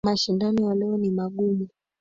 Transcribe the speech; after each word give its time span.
Mashindano 0.05 0.59
ya 0.67 0.73
leo 0.79 0.97
ni 0.97 1.09
magumu. 1.17 1.67